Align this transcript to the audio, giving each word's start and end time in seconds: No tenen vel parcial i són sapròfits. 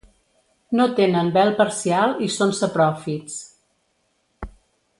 No 0.79 0.87
tenen 0.99 1.29
vel 1.35 1.51
parcial 1.59 2.15
i 2.29 2.31
són 2.37 2.55
sapròfits. 2.61 3.37